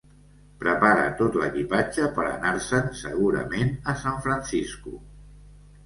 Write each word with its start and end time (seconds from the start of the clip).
Prepara 0.61 1.03
tot 1.19 1.37
l'equipatge 1.41 2.09
per 2.17 2.27
anar-se'n, 2.31 2.91
segurament 3.05 3.73
a 3.95 3.99
San 4.05 4.21
Francisco. 4.29 5.01